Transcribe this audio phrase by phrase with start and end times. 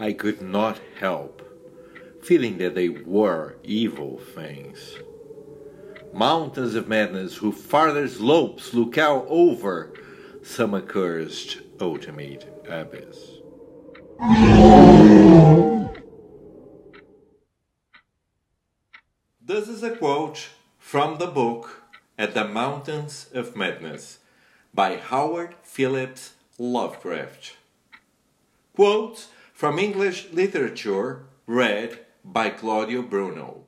[0.00, 1.42] I could not help
[2.22, 4.96] feeling that they were evil things.
[6.14, 9.92] Mountains of madness whose farther slopes look out over
[10.42, 13.40] some accursed ultimate abyss.
[19.44, 21.82] This is a quote from the book
[22.18, 24.20] At the Mountains of Madness
[24.72, 27.56] by Howard Phillips Lovecraft.
[28.74, 29.28] Quotes
[29.60, 33.66] from English literature read by Claudio Bruno.